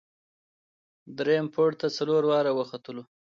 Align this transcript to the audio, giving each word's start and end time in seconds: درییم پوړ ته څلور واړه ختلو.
درییم 1.17 1.47
پوړ 1.53 1.69
ته 1.79 1.87
څلور 1.97 2.23
واړه 2.25 2.51
ختلو. 2.71 3.03